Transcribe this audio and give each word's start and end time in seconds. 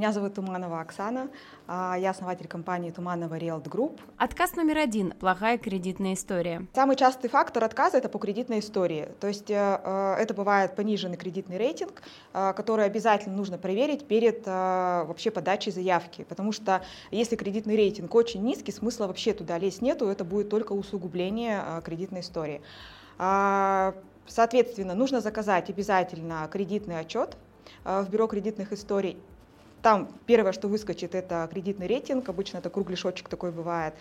Меня 0.00 0.12
зовут 0.12 0.32
Туманова 0.32 0.80
Оксана, 0.80 1.28
а, 1.66 1.94
я 2.00 2.08
основатель 2.08 2.48
компании 2.48 2.90
Туманова 2.90 3.34
Realt 3.34 3.64
Group. 3.64 4.00
Отказ 4.16 4.56
номер 4.56 4.78
один– 4.78 5.12
плохая 5.20 5.58
кредитная 5.58 6.14
история. 6.14 6.66
Самый 6.74 6.96
частый 6.96 7.28
фактор 7.28 7.64
отказа– 7.64 7.98
это 7.98 8.08
по 8.08 8.18
кредитной 8.18 8.60
истории. 8.60 9.08
То 9.20 9.26
есть 9.26 9.50
э, 9.50 9.54
э, 9.84 10.14
это 10.18 10.32
бывает 10.32 10.74
пониженный 10.74 11.18
кредитный 11.18 11.58
рейтинг, 11.58 12.00
э, 12.32 12.54
который 12.56 12.86
обязательно 12.86 13.36
нужно 13.36 13.58
проверить 13.58 14.08
перед 14.08 14.46
вообще 14.46 15.30
подачей 15.30 15.70
заявки. 15.70 16.24
Потому 16.26 16.52
что 16.52 16.80
если 17.10 17.36
кредитный 17.36 17.76
рейтинг 17.76 18.14
очень 18.14 18.42
низкий, 18.42 18.72
смысла 18.72 19.06
вообще 19.06 19.34
туда 19.34 19.58
лезть 19.58 19.82
нету, 19.82 20.06
это 20.06 20.24
будет 20.24 20.48
только 20.48 20.72
усугубление 20.72 21.62
кредитной 21.84 22.20
истории. 22.20 22.62
А, 23.18 23.92
соответственно, 24.26 24.94
нужно 24.94 25.20
заказать 25.20 25.68
обязательно 25.68 26.48
кредитный 26.50 27.00
отчет 27.00 27.36
в 27.84 28.08
бюро 28.08 28.28
кредитных 28.28 28.72
историй 28.72 29.18
там 29.82 30.08
первое, 30.26 30.52
что 30.52 30.68
выскочит, 30.68 31.14
это 31.14 31.48
кредитный 31.50 31.86
рейтинг, 31.86 32.28
обычно 32.28 32.58
это 32.58 32.70
кругляшочек 32.70 33.28
такой 33.28 33.50
бывает. 33.52 33.94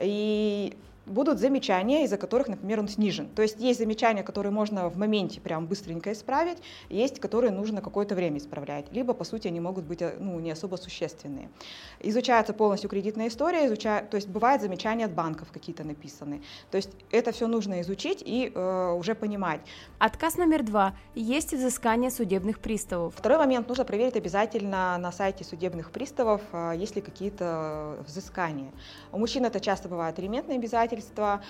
И 0.00 0.76
будут 1.06 1.38
замечания, 1.38 2.04
из-за 2.04 2.16
которых, 2.16 2.48
например, 2.48 2.80
он 2.80 2.88
снижен. 2.88 3.28
То 3.28 3.42
есть 3.42 3.60
есть 3.60 3.78
замечания, 3.78 4.22
которые 4.22 4.52
можно 4.52 4.88
в 4.88 4.96
моменте 4.96 5.40
прям 5.40 5.66
быстренько 5.66 6.12
исправить, 6.12 6.58
есть, 6.88 7.20
которые 7.20 7.50
нужно 7.50 7.82
какое-то 7.82 8.14
время 8.14 8.38
исправлять, 8.38 8.86
либо, 8.92 9.12
по 9.14 9.24
сути, 9.24 9.48
они 9.48 9.60
могут 9.60 9.84
быть 9.84 10.02
э, 10.02 10.16
ну, 10.18 10.40
не 10.40 10.50
особо 10.50 10.76
существенные. 10.76 11.50
Изучается 12.00 12.52
полностью 12.52 12.88
кредитная 12.90 13.28
история, 13.28 13.66
изучая, 13.66 14.04
то 14.04 14.16
есть 14.16 14.28
бывают 14.28 14.62
замечания 14.62 15.04
от 15.04 15.12
банков 15.12 15.48
какие-то 15.52 15.84
написаны. 15.84 16.42
То 16.70 16.76
есть 16.76 16.90
это 17.10 17.32
все 17.32 17.46
нужно 17.46 17.80
изучить 17.82 18.22
и 18.24 18.50
э, 18.54 18.92
уже 18.92 19.14
понимать. 19.14 19.60
Отказ 19.98 20.36
номер 20.36 20.62
два. 20.62 20.94
Есть 21.14 21.52
взыскание 21.52 22.10
судебных 22.10 22.60
приставов. 22.60 23.14
Второй 23.16 23.38
момент. 23.38 23.68
Нужно 23.68 23.84
проверить 23.84 24.16
обязательно 24.16 24.96
на 24.98 25.12
сайте 25.12 25.44
судебных 25.44 25.90
приставов, 25.90 26.40
э, 26.52 26.72
есть 26.76 26.96
ли 26.96 27.02
какие-то 27.02 27.98
взыскания. 28.06 28.70
У 29.12 29.18
мужчин 29.18 29.44
это 29.44 29.60
часто 29.60 29.88
бывают 29.88 30.18
элементные 30.18 30.58
обязательства, 30.58 30.93
обязательства. 30.94 31.42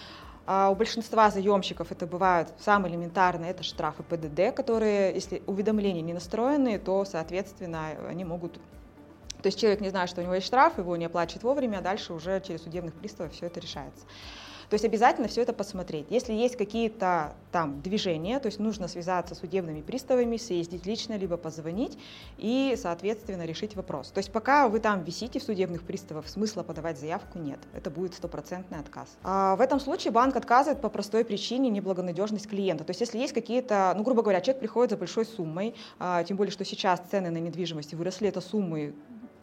А 0.46 0.68
у 0.68 0.74
большинства 0.74 1.30
заемщиков 1.30 1.90
это 1.90 2.06
бывают 2.06 2.52
самые 2.58 2.92
элементарные, 2.92 3.50
это 3.50 3.62
штрафы 3.62 4.02
ПДД, 4.02 4.54
которые, 4.54 5.14
если 5.14 5.42
уведомления 5.46 6.02
не 6.02 6.12
настроены, 6.12 6.78
то, 6.78 7.04
соответственно, 7.06 7.92
они 8.08 8.24
могут 8.24 8.60
то 9.40 9.48
есть 9.48 9.60
человек 9.60 9.82
не 9.82 9.90
знает, 9.90 10.08
что 10.08 10.22
у 10.22 10.24
него 10.24 10.34
есть 10.36 10.46
штраф, 10.46 10.78
его 10.78 10.96
не 10.96 11.04
оплачивает 11.04 11.42
вовремя, 11.42 11.78
а 11.78 11.82
дальше 11.82 12.14
уже 12.14 12.40
через 12.40 12.62
судебных 12.62 12.94
приставов 12.94 13.34
все 13.34 13.44
это 13.44 13.60
решается. 13.60 14.06
То 14.70 14.74
есть 14.74 14.84
обязательно 14.84 15.28
все 15.28 15.42
это 15.42 15.52
посмотреть. 15.52 16.06
Если 16.10 16.32
есть 16.32 16.56
какие-то 16.56 17.34
там 17.52 17.80
движения, 17.82 18.40
то 18.40 18.46
есть 18.46 18.58
нужно 18.58 18.88
связаться 18.88 19.34
с 19.34 19.38
судебными 19.38 19.80
приставами, 19.80 20.36
съездить 20.36 20.86
лично, 20.86 21.16
либо 21.16 21.36
позвонить 21.36 21.98
и, 22.38 22.76
соответственно, 22.80 23.44
решить 23.44 23.76
вопрос. 23.76 24.10
То 24.10 24.18
есть 24.18 24.32
пока 24.32 24.68
вы 24.68 24.80
там 24.80 25.04
висите 25.04 25.38
в 25.38 25.42
судебных 25.42 25.82
приставах, 25.82 26.28
смысла 26.28 26.62
подавать 26.62 26.98
заявку 26.98 27.38
нет. 27.38 27.58
Это 27.72 27.90
будет 27.90 28.14
стопроцентный 28.14 28.78
отказ. 28.78 29.16
А 29.22 29.56
в 29.56 29.60
этом 29.60 29.80
случае 29.80 30.12
банк 30.12 30.36
отказывает 30.36 30.80
по 30.80 30.88
простой 30.88 31.24
причине 31.24 31.70
неблагонадежность 31.70 32.48
клиента. 32.48 32.84
То 32.84 32.90
есть 32.90 33.00
если 33.00 33.18
есть 33.18 33.32
какие-то, 33.32 33.94
ну, 33.96 34.02
грубо 34.02 34.22
говоря, 34.22 34.40
человек 34.40 34.60
приходит 34.60 34.90
за 34.90 34.96
большой 34.96 35.24
суммой, 35.24 35.74
а, 35.98 36.24
тем 36.24 36.36
более, 36.36 36.52
что 36.52 36.64
сейчас 36.64 37.00
цены 37.10 37.30
на 37.30 37.38
недвижимость 37.38 37.94
выросли, 37.94 38.28
это 38.28 38.40
суммы 38.40 38.94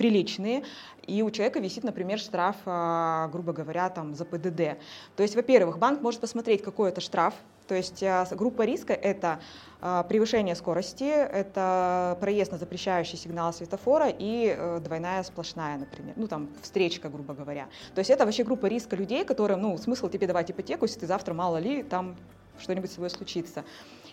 приличные, 0.01 0.63
и 1.05 1.21
у 1.21 1.29
человека 1.29 1.59
висит, 1.59 1.83
например, 1.83 2.17
штраф, 2.17 2.55
а, 2.65 3.27
грубо 3.27 3.53
говоря, 3.53 3.87
там, 3.89 4.15
за 4.15 4.25
ПДД. 4.25 4.79
То 5.15 5.21
есть, 5.21 5.35
во-первых, 5.35 5.77
банк 5.77 6.01
может 6.01 6.19
посмотреть, 6.19 6.63
какой 6.63 6.89
это 6.89 7.01
штраф, 7.01 7.35
то 7.67 7.75
есть 7.75 8.01
а, 8.01 8.25
группа 8.31 8.63
риска– 8.63 8.93
это 9.11 9.39
а, 9.79 10.01
превышение 10.01 10.55
скорости, 10.55 11.03
это 11.03 12.17
проезд 12.19 12.51
на 12.51 12.57
запрещающий 12.57 13.15
сигнал 13.15 13.53
светофора 13.53 14.07
и 14.09 14.55
э, 14.57 14.79
двойная 14.83 15.21
сплошная, 15.21 15.77
например, 15.77 16.13
ну 16.15 16.27
там 16.27 16.49
встречка, 16.63 17.07
грубо 17.09 17.35
говоря. 17.35 17.67
То 17.93 17.99
есть 17.99 18.09
это 18.09 18.25
вообще 18.25 18.43
группа 18.43 18.65
риска 18.65 18.95
людей, 18.95 19.23
которым, 19.23 19.61
ну, 19.61 19.77
смысл 19.77 20.09
тебе 20.09 20.25
давать 20.25 20.49
ипотеку, 20.49 20.85
если 20.85 21.01
ты 21.01 21.05
завтра, 21.05 21.35
мало 21.35 21.57
ли, 21.57 21.83
там 21.83 22.15
что-нибудь 22.59 22.89
с 22.89 22.95
собой 22.95 23.11
случится. 23.11 23.63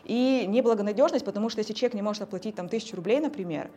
И 0.05 0.44
неблагонадежность, 0.47 1.25
потому 1.25 1.49
что 1.49 1.60
если 1.60 1.72
человек 1.72 1.94
не 1.94 2.03
может 2.03 2.22
оплатить 2.22 2.56
там 2.56 2.69
тысячу 2.69 2.97
рублей, 2.97 3.20
например, 3.20 3.70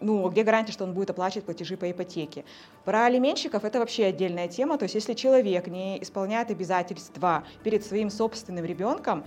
ну, 0.00 0.28
где 0.28 0.42
гарантия, 0.42 0.72
что 0.72 0.84
он 0.84 0.92
будет 0.92 1.10
оплачивать 1.10 1.44
платежи 1.44 1.76
по 1.76 1.90
ипотеке. 1.90 2.44
Про 2.84 3.06
алименщиков 3.06 3.64
это 3.64 3.78
вообще 3.78 4.06
отдельная 4.06 4.48
тема, 4.48 4.78
то 4.78 4.84
есть 4.84 4.94
если 4.94 5.14
человек 5.14 5.66
не 5.66 6.02
исполняет 6.02 6.50
обязательства 6.50 7.44
перед 7.62 7.84
своим 7.84 8.10
собственным 8.10 8.64
ребенком, 8.64 9.24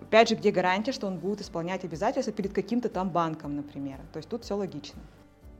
опять 0.00 0.28
же, 0.28 0.34
где 0.34 0.50
гарантия, 0.50 0.92
что 0.92 1.06
он 1.06 1.18
будет 1.18 1.40
исполнять 1.40 1.84
обязательства 1.84 2.32
перед 2.32 2.52
каким-то 2.52 2.88
там 2.88 3.10
банком, 3.10 3.56
например. 3.56 3.98
То 4.12 4.18
есть 4.18 4.28
тут 4.28 4.44
все 4.44 4.56
логично. 4.56 5.00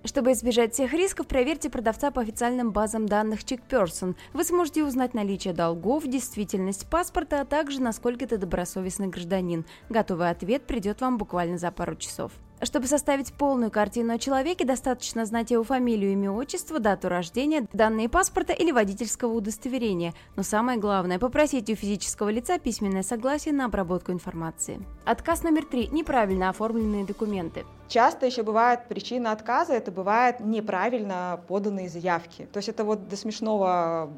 Чтобы 0.06 0.32
избежать 0.32 0.74
всех 0.74 0.92
рисков, 0.92 1.26
проверьте 1.26 1.70
продавца 1.70 2.10
по 2.10 2.20
официальным 2.20 2.72
базам 2.72 3.06
данных 3.06 3.40
CheckPerson. 3.40 4.16
Вы 4.34 4.44
сможете 4.44 4.84
узнать 4.84 5.14
наличие 5.14 5.54
долгов, 5.54 6.06
действительность 6.06 6.86
паспорта, 6.90 7.40
а 7.40 7.46
также 7.46 7.80
насколько 7.80 8.26
ты 8.26 8.36
добросовестный 8.36 9.08
гражданин. 9.08 9.64
Готовый 9.88 10.28
ответ 10.28 10.66
придет 10.66 11.00
вам 11.00 11.16
буквально 11.16 11.56
за 11.56 11.70
пару 11.70 11.96
часов. 11.96 12.32
Чтобы 12.64 12.86
составить 12.86 13.34
полную 13.34 13.70
картину 13.70 14.14
о 14.14 14.18
человеке, 14.18 14.64
достаточно 14.64 15.26
знать 15.26 15.50
его 15.50 15.62
фамилию, 15.64 16.12
имя, 16.12 16.30
отчество, 16.30 16.78
дату 16.78 17.10
рождения, 17.10 17.66
данные 17.74 18.08
паспорта 18.08 18.54
или 18.54 18.72
водительского 18.72 19.34
удостоверения. 19.34 20.14
Но 20.34 20.42
самое 20.42 20.78
главное– 20.78 21.18
попросить 21.20 21.68
у 21.68 21.74
физического 21.74 22.30
лица 22.30 22.58
письменное 22.58 23.02
согласие 23.02 23.52
на 23.52 23.66
обработку 23.66 24.12
информации. 24.12 24.80
Отказ 25.04 25.42
номер 25.42 25.66
три– 25.66 25.88
неправильно 25.92 26.48
оформленные 26.48 27.04
документы. 27.04 27.64
Часто 27.88 28.24
еще 28.24 28.42
бывает 28.42 28.88
причина 28.88 29.32
отказа, 29.32 29.74
это 29.74 29.92
бывает 29.92 30.40
неправильно 30.40 31.40
поданные 31.46 31.90
заявки. 31.90 32.48
То 32.50 32.56
есть 32.58 32.70
это 32.70 32.82
вот 32.84 33.08
до 33.08 33.16
смешного 33.16 34.10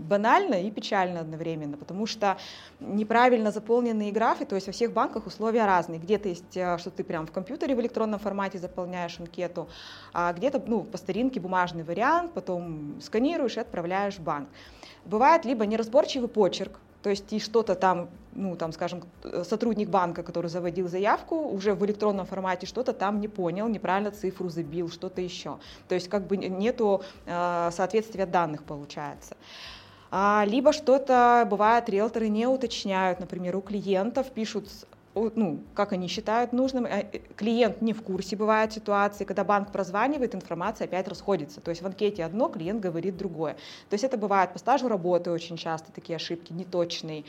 банально 0.00 0.62
и 0.62 0.70
печально 0.70 1.20
одновременно, 1.20 1.76
потому 1.76 2.06
что 2.06 2.36
неправильно 2.80 3.50
заполненные 3.50 4.12
графы, 4.12 4.44
то 4.44 4.54
есть 4.54 4.66
во 4.66 4.72
всех 4.72 4.92
банках 4.92 5.26
условия 5.26 5.66
разные. 5.66 6.00
Где-то 6.00 6.28
есть, 6.28 6.56
э, 6.56 6.78
что 6.78 6.90
ты 6.90 7.04
прям 7.04 7.26
в 7.26 7.32
компьютере 7.32 7.74
в 7.74 7.80
электронном 7.80 8.18
формате 8.18 8.58
заполняешь 8.58 9.20
анкету, 9.20 9.68
а 10.12 10.32
где-то 10.32 10.62
ну, 10.66 10.82
по 10.82 10.98
старинке 10.98 11.40
бумажный 11.40 11.84
вариант, 11.84 12.32
потом 12.32 13.00
сканируешь 13.00 13.56
и 13.56 13.60
отправляешь 13.60 14.16
в 14.16 14.22
банк. 14.22 14.48
Бывает 15.04 15.44
либо 15.44 15.66
неразборчивый 15.66 16.28
почерк, 16.28 16.78
то 17.02 17.08
есть 17.08 17.32
и 17.32 17.38
что-то 17.38 17.74
там, 17.74 18.10
ну 18.34 18.56
там, 18.56 18.72
скажем, 18.72 19.02
сотрудник 19.44 19.88
банка, 19.88 20.22
который 20.22 20.48
заводил 20.48 20.88
заявку, 20.88 21.36
уже 21.36 21.74
в 21.74 21.84
электронном 21.86 22.26
формате 22.26 22.66
что-то 22.66 22.92
там 22.92 23.20
не 23.20 23.28
понял, 23.28 23.68
неправильно 23.68 24.10
цифру 24.10 24.50
забил, 24.50 24.90
что-то 24.90 25.22
еще. 25.22 25.58
То 25.88 25.94
есть 25.94 26.08
как 26.08 26.26
бы 26.26 26.36
нету 26.36 27.02
э, 27.24 27.70
соответствия 27.72 28.26
данных 28.26 28.64
получается. 28.64 29.36
А, 30.10 30.44
либо 30.46 30.72
что-то, 30.72 31.46
бывает, 31.48 31.88
риэлторы 31.88 32.28
не 32.28 32.46
уточняют, 32.46 33.20
например, 33.20 33.56
у 33.56 33.60
клиентов 33.60 34.30
пишут 34.30 34.68
ну, 35.14 35.60
как 35.74 35.92
они 35.92 36.08
считают 36.08 36.52
нужным. 36.52 36.86
Э, 36.86 37.04
клиент 37.36 37.82
не 37.82 37.92
в 37.92 38.02
курсе, 38.02 38.36
бывают 38.36 38.72
ситуации, 38.72 39.24
когда 39.24 39.44
банк 39.44 39.72
прозванивает, 39.72 40.34
информация 40.34 40.84
опять 40.84 41.08
расходится. 41.08 41.60
То 41.60 41.70
есть 41.70 41.82
в 41.82 41.86
анкете 41.86 42.24
одно, 42.24 42.48
клиент 42.48 42.80
говорит 42.80 43.16
другое. 43.16 43.54
То 43.88 43.94
есть 43.94 44.04
это 44.04 44.16
бывает 44.16 44.52
по 44.52 44.58
стажу 44.58 44.88
работы 44.88 45.30
очень 45.30 45.56
часто, 45.56 45.92
такие 45.92 46.16
ошибки 46.16 46.52
неточные. 46.52 47.24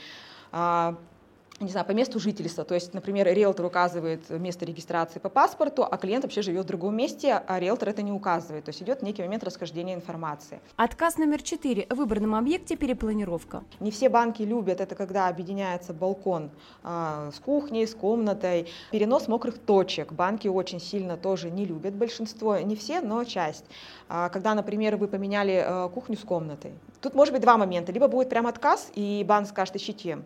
Не 1.62 1.70
знаю, 1.70 1.86
по 1.86 1.92
месту 1.92 2.20
жительства. 2.20 2.64
То 2.64 2.74
есть, 2.74 2.96
например, 2.96 3.28
риэлтор 3.28 3.68
указывает 3.68 4.28
место 4.32 4.66
регистрации 4.66 5.20
по 5.20 5.30
паспорту, 5.30 5.84
а 5.90 5.96
клиент 5.98 6.24
вообще 6.24 6.42
живет 6.42 6.66
в 6.66 6.68
другом 6.68 6.96
месте, 6.96 7.34
а 7.48 7.60
риэлтор 7.60 7.90
это 7.90 8.02
не 8.02 8.12
указывает. 8.12 8.66
То 8.66 8.70
есть 8.70 8.82
идет 8.82 9.04
некий 9.04 9.22
момент 9.22 9.44
расхождения 9.44 9.94
информации. 9.94 10.60
Отказ 10.76 11.20
номер 11.20 11.44
четыре. 11.44 11.86
В 11.92 11.96
выбранном 11.96 12.34
объекте 12.34 12.76
перепланировка. 12.76 13.64
Не 13.80 13.92
все 13.92 14.10
банки 14.10 14.42
любят 14.42 14.82
это, 14.82 14.96
когда 14.96 15.28
объединяется 15.28 15.94
балкон 15.94 16.50
э, 16.84 17.32
с 17.32 17.40
кухней, 17.40 17.86
с 17.86 17.94
комнатой. 17.94 18.68
Перенос 18.90 19.28
мокрых 19.28 19.60
точек. 19.60 20.14
Банки 20.14 20.48
очень 20.48 20.80
сильно 20.80 21.16
тоже 21.16 21.52
не 21.52 21.66
любят 21.66 21.94
большинство. 21.94 22.58
Не 22.58 22.76
все, 22.76 23.02
но 23.02 23.24
часть. 23.24 23.66
А, 24.10 24.30
когда, 24.30 24.56
например, 24.56 24.98
вы 24.98 25.08
поменяли 25.08 25.64
э, 25.64 25.90
кухню 25.94 26.18
с 26.18 26.22
комнатой. 26.22 26.74
Тут 27.02 27.14
может 27.14 27.36
быть 27.36 27.44
два 27.44 27.58
момента. 27.58 27.92
Либо 27.92 28.08
будет 28.08 28.30
прям 28.30 28.48
отказ, 28.48 28.90
и 28.96 29.24
банк 29.28 29.48
скажет, 29.48 29.76
ищите 29.76 30.24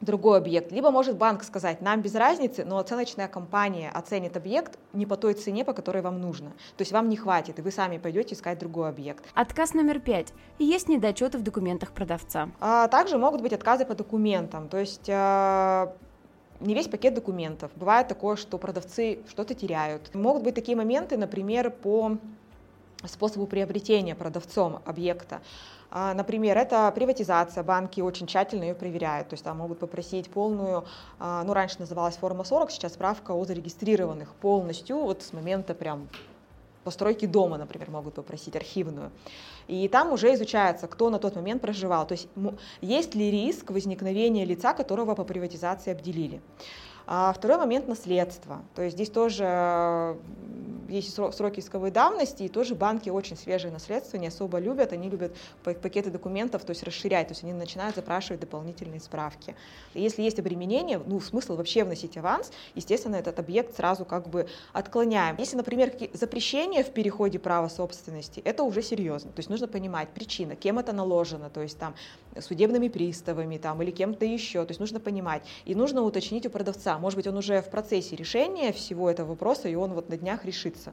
другой 0.00 0.38
объект. 0.38 0.72
Либо 0.72 0.90
может 0.90 1.16
банк 1.16 1.42
сказать, 1.44 1.80
нам 1.80 2.02
без 2.02 2.14
разницы, 2.14 2.64
но 2.64 2.78
оценочная 2.78 3.28
компания 3.28 3.90
оценит 3.90 4.36
объект 4.36 4.78
не 4.92 5.06
по 5.06 5.16
той 5.16 5.34
цене, 5.34 5.64
по 5.64 5.72
которой 5.72 6.02
вам 6.02 6.20
нужно. 6.20 6.50
То 6.76 6.82
есть 6.82 6.92
вам 6.92 7.08
не 7.08 7.16
хватит, 7.16 7.58
и 7.58 7.62
вы 7.62 7.70
сами 7.70 7.98
пойдете 7.98 8.34
искать 8.34 8.58
другой 8.58 8.88
объект. 8.88 9.24
Отказ 9.34 9.74
номер 9.74 10.00
пять. 10.00 10.32
Есть 10.58 10.88
недочеты 10.88 11.38
в 11.38 11.42
документах 11.42 11.92
продавца. 11.92 12.50
А 12.60 12.88
также 12.88 13.18
могут 13.18 13.40
быть 13.40 13.52
отказы 13.52 13.84
по 13.86 13.94
документам. 13.94 14.68
То 14.68 14.78
есть 14.78 15.08
а, 15.08 15.94
не 16.60 16.74
весь 16.74 16.88
пакет 16.88 17.14
документов. 17.14 17.70
Бывает 17.74 18.08
такое, 18.08 18.36
что 18.36 18.58
продавцы 18.58 19.20
что-то 19.28 19.54
теряют. 19.54 20.14
Могут 20.14 20.42
быть 20.42 20.54
такие 20.54 20.76
моменты, 20.76 21.16
например, 21.16 21.70
по 21.70 22.18
способу 23.04 23.46
приобретения 23.46 24.14
продавцом 24.14 24.80
объекта. 24.84 25.40
А, 25.90 26.14
например, 26.14 26.58
это 26.58 26.90
приватизация, 26.94 27.62
банки 27.62 28.00
очень 28.00 28.26
тщательно 28.26 28.64
ее 28.64 28.74
проверяют, 28.74 29.28
то 29.28 29.34
есть 29.34 29.44
там 29.44 29.58
могут 29.58 29.78
попросить 29.78 30.30
полную, 30.30 30.84
а, 31.18 31.44
ну 31.44 31.52
раньше 31.52 31.76
называлась 31.78 32.16
форма 32.16 32.44
40, 32.44 32.70
сейчас 32.70 32.94
справка 32.94 33.32
о 33.32 33.44
зарегистрированных 33.44 34.34
полностью, 34.34 34.98
вот 34.98 35.22
с 35.22 35.32
момента 35.32 35.74
прям 35.74 36.08
постройки 36.86 37.26
дома, 37.26 37.58
например, 37.58 37.90
могут 37.90 38.14
попросить 38.14 38.54
архивную. 38.54 39.10
И 39.66 39.88
там 39.88 40.12
уже 40.12 40.32
изучается, 40.34 40.86
кто 40.86 41.10
на 41.10 41.18
тот 41.18 41.34
момент 41.34 41.60
проживал. 41.60 42.06
То 42.06 42.12
есть 42.12 42.28
есть 42.80 43.16
ли 43.16 43.28
риск 43.28 43.72
возникновения 43.72 44.44
лица, 44.44 44.72
которого 44.72 45.16
по 45.16 45.24
приватизации 45.24 45.90
обделили. 45.90 46.40
А 47.08 47.32
второй 47.32 47.58
момент– 47.58 47.86
наследство. 47.88 48.62
То 48.74 48.82
есть 48.82 48.96
здесь 48.96 49.10
тоже 49.10 50.16
есть 50.88 51.14
сроки 51.14 51.60
исковой 51.60 51.90
давности, 51.90 52.44
и 52.44 52.48
тоже 52.48 52.74
банки 52.74 53.10
очень 53.10 53.36
свежие 53.36 53.72
наследства 53.72 54.16
не 54.16 54.28
особо 54.28 54.58
любят, 54.58 54.92
они 54.92 55.08
любят 55.08 55.34
пакеты 55.62 56.10
документов, 56.10 56.64
то 56.64 56.70
есть 56.70 56.82
расширять, 56.82 57.28
то 57.28 57.32
есть 57.32 57.42
они 57.42 57.52
начинают 57.52 57.96
запрашивать 57.96 58.40
дополнительные 58.40 59.00
справки. 59.00 59.54
И 59.94 60.02
если 60.02 60.22
есть 60.22 60.38
обременение, 60.38 61.00
ну, 61.04 61.20
смысл 61.20 61.56
вообще 61.56 61.84
вносить 61.84 62.16
аванс, 62.16 62.52
естественно, 62.74 63.16
этот 63.16 63.38
объект 63.38 63.76
сразу 63.76 64.04
как 64.04 64.28
бы 64.28 64.46
отклоняем. 64.72 65.36
Если, 65.38 65.56
например, 65.56 65.92
запрещения 66.12 66.82
в 66.82 66.90
переходе 66.90 67.38
права 67.38 67.68
собственности, 67.68 68.40
это 68.40 68.62
уже 68.62 68.82
серьезно, 68.82 69.32
то 69.32 69.40
есть 69.40 69.50
нужно 69.50 69.68
понимать 69.68 70.08
причина, 70.10 70.56
кем 70.56 70.78
это 70.78 70.92
наложено, 70.92 71.50
то 71.50 71.62
есть 71.62 71.78
там 71.78 71.94
судебными 72.40 72.88
приставами 72.88 73.58
там, 73.58 73.82
или 73.82 73.90
кем-то 73.90 74.24
еще, 74.24 74.64
то 74.64 74.70
есть 74.70 74.80
нужно 74.80 75.00
понимать, 75.00 75.42
и 75.64 75.74
нужно 75.74 76.02
уточнить 76.02 76.46
у 76.46 76.50
продавца, 76.50 76.98
может 76.98 77.16
быть, 77.16 77.26
он 77.26 77.36
уже 77.36 77.62
в 77.62 77.70
процессе 77.70 78.16
решения 78.16 78.72
всего 78.72 79.10
этого 79.10 79.28
вопроса, 79.28 79.68
и 79.68 79.74
он 79.74 79.92
вот 79.94 80.08
на 80.08 80.16
днях 80.16 80.44
решится. 80.76 80.92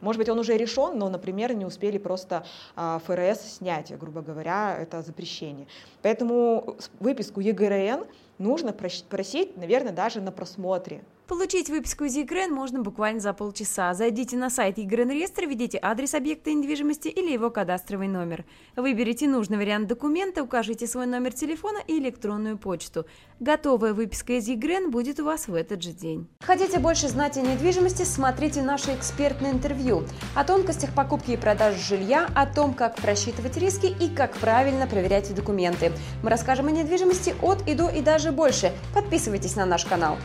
Может 0.00 0.18
быть, 0.18 0.28
он 0.28 0.38
уже 0.38 0.56
решен, 0.56 0.98
но, 0.98 1.08
например, 1.08 1.54
не 1.54 1.64
успели 1.64 1.96
просто 1.96 2.44
а, 2.76 2.98
ФРС 3.06 3.56
снять, 3.56 3.96
грубо 3.98 4.20
говоря, 4.20 4.76
это 4.78 5.00
запрещение. 5.02 5.66
Поэтому 6.02 6.76
выписку 7.00 7.40
ЕГРН 7.40 8.04
нужно 8.38 8.72
просить, 8.72 9.56
наверное, 9.56 9.92
даже 9.92 10.20
на 10.20 10.30
просмотре. 10.30 11.04
Получить 11.26 11.70
выписку 11.70 12.04
из 12.04 12.16
ЕГРН 12.16 12.52
можно 12.52 12.80
буквально 12.80 13.18
за 13.18 13.32
полчаса. 13.32 13.94
Зайдите 13.94 14.36
на 14.36 14.50
сайт 14.50 14.76
ЕГРН 14.76 15.10
реестра, 15.10 15.46
введите 15.46 15.78
адрес 15.80 16.12
объекта 16.12 16.52
недвижимости 16.52 17.08
или 17.08 17.32
его 17.32 17.48
кадастровый 17.48 18.08
номер. 18.08 18.44
Выберите 18.76 19.26
нужный 19.26 19.56
вариант 19.56 19.88
документа, 19.88 20.42
укажите 20.42 20.86
свой 20.86 21.06
номер 21.06 21.32
телефона 21.32 21.78
и 21.86 21.98
электронную 21.98 22.58
почту. 22.58 23.06
Готовая 23.40 23.94
выписка 23.94 24.34
из 24.34 24.48
ЕГРН 24.48 24.90
будет 24.90 25.18
у 25.18 25.24
вас 25.24 25.48
в 25.48 25.54
этот 25.54 25.82
же 25.82 25.92
день. 25.92 26.28
Хотите 26.40 26.78
больше 26.78 27.08
знать 27.08 27.38
о 27.38 27.40
недвижимости, 27.40 28.02
смотрите 28.02 28.60
наше 28.60 28.94
экспертное 28.94 29.52
интервью 29.52 30.04
о 30.34 30.44
тонкостях 30.44 30.94
покупки 30.94 31.30
и 31.30 31.36
продажи 31.38 31.78
жилья, 31.78 32.28
о 32.34 32.44
том, 32.44 32.74
как 32.74 32.96
просчитывать 32.96 33.56
риски 33.56 33.86
и 33.86 34.14
как 34.14 34.36
правильно 34.36 34.86
проверять 34.86 35.34
документы. 35.34 35.90
Мы 36.22 36.28
расскажем 36.28 36.66
о 36.66 36.70
недвижимости 36.70 37.34
от 37.40 37.66
и 37.66 37.72
до 37.72 37.88
и 37.88 38.02
даже 38.02 38.30
больше. 38.30 38.72
Подписывайтесь 38.92 39.56
на 39.56 39.64
наш 39.64 39.86
канал. 39.86 40.18